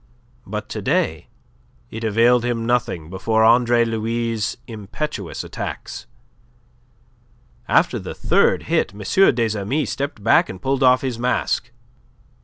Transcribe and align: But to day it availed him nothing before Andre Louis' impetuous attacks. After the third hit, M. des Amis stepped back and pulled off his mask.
But 0.47 0.67
to 0.69 0.81
day 0.81 1.27
it 1.91 2.03
availed 2.03 2.43
him 2.43 2.65
nothing 2.65 3.11
before 3.11 3.43
Andre 3.43 3.85
Louis' 3.85 4.57
impetuous 4.65 5.43
attacks. 5.43 6.07
After 7.67 7.99
the 7.99 8.15
third 8.15 8.63
hit, 8.63 8.93
M. 8.95 9.35
des 9.35 9.55
Amis 9.55 9.91
stepped 9.91 10.23
back 10.23 10.49
and 10.49 10.59
pulled 10.59 10.81
off 10.81 11.01
his 11.01 11.19
mask. 11.19 11.69